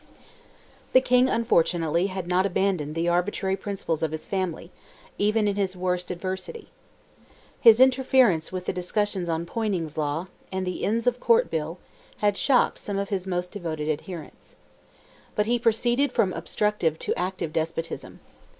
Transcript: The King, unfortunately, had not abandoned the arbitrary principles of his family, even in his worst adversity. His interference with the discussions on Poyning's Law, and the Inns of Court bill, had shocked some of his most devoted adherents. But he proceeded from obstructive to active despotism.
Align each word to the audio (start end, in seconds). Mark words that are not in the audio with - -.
The 0.93 0.99
King, 0.99 1.29
unfortunately, 1.29 2.07
had 2.07 2.27
not 2.27 2.47
abandoned 2.47 2.95
the 2.95 3.07
arbitrary 3.07 3.55
principles 3.55 4.01
of 4.01 4.11
his 4.11 4.25
family, 4.25 4.71
even 5.19 5.47
in 5.47 5.57
his 5.57 5.77
worst 5.77 6.09
adversity. 6.09 6.69
His 7.59 7.79
interference 7.79 8.51
with 8.51 8.65
the 8.65 8.73
discussions 8.73 9.29
on 9.29 9.45
Poyning's 9.45 9.99
Law, 9.99 10.29
and 10.51 10.65
the 10.65 10.83
Inns 10.83 11.05
of 11.05 11.19
Court 11.19 11.51
bill, 11.51 11.77
had 12.17 12.35
shocked 12.35 12.79
some 12.79 12.97
of 12.97 13.09
his 13.09 13.27
most 13.27 13.51
devoted 13.51 13.89
adherents. 13.89 14.55
But 15.35 15.45
he 15.45 15.59
proceeded 15.59 16.11
from 16.11 16.33
obstructive 16.33 16.97
to 16.97 17.13
active 17.15 17.53
despotism. 17.53 18.21